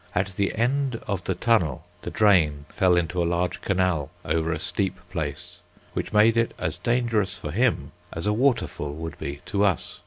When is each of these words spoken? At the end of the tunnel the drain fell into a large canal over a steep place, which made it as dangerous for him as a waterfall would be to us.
At 0.15 0.35
the 0.35 0.55
end 0.55 0.99
of 1.07 1.25
the 1.25 1.35
tunnel 1.35 1.85
the 2.01 2.09
drain 2.09 2.65
fell 2.69 2.97
into 2.97 3.21
a 3.21 3.23
large 3.23 3.61
canal 3.61 4.09
over 4.25 4.51
a 4.51 4.57
steep 4.59 4.97
place, 5.11 5.59
which 5.93 6.11
made 6.11 6.37
it 6.37 6.55
as 6.57 6.79
dangerous 6.79 7.37
for 7.37 7.51
him 7.51 7.91
as 8.11 8.25
a 8.25 8.33
waterfall 8.33 8.93
would 8.95 9.19
be 9.19 9.41
to 9.45 9.63
us. 9.63 9.99